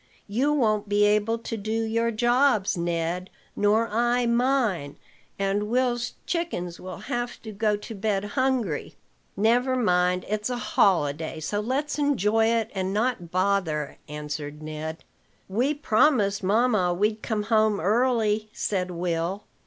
[0.27, 4.95] "You won't be able to do your jobs, Ned, nor I mine,
[5.37, 8.95] and Will's chickens will have to go to bed hungry."
[9.37, 15.03] "Never mind: it's a holiday, so let's enjoy it, and not bother," answered Ned.
[15.47, 19.43] "We promised mamma we'd come home early," said Will.